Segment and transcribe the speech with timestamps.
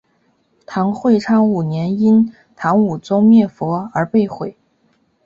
[0.65, 4.57] 唐会昌五年因唐武宗灭佛而被毁。